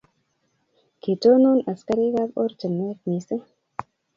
Kiitonon 1.01 1.57
askarikab 1.71 2.29
ortinwek 2.43 2.99
mising 3.07 3.43